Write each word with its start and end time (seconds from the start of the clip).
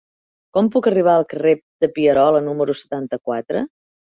Com 0.57 0.69
puc 0.75 0.87
arribar 0.91 1.13
al 1.17 1.25
carrer 1.33 1.51
de 1.85 1.91
Pierola 1.99 2.41
número 2.49 2.77
setanta-quatre? 2.81 3.65